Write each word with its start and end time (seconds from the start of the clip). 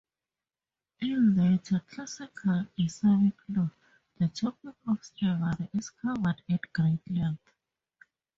In 1.01 1.35
later 1.35 1.79
classical 1.87 2.65
Islamic 2.75 3.35
law, 3.49 3.69
the 4.17 4.29
topic 4.29 4.73
of 4.87 5.05
slavery 5.05 5.69
is 5.75 5.91
covered 5.91 6.41
at 6.49 6.73
great 6.73 7.07
length. 7.11 7.53